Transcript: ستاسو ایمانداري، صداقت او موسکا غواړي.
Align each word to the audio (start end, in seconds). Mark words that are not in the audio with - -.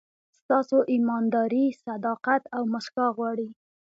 ستاسو 0.39 0.77
ایمانداري، 0.93 1.65
صداقت 1.85 2.41
او 2.55 2.61
موسکا 2.73 3.07
غواړي. 3.17 3.49